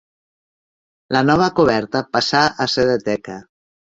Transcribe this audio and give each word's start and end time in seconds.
La 1.15 1.19
nova 1.29 1.49
coberta 1.59 2.01
passà 2.17 2.41
a 2.65 2.67
ser 2.77 2.87
de 2.89 2.97
teca. 3.11 3.37